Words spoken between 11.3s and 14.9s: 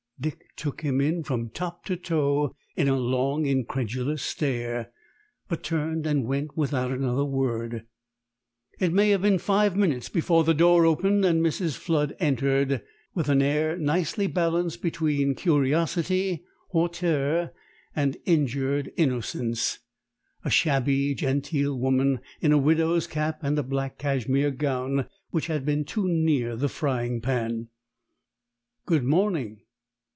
Mrs. Flood entered, with an air nicely balanced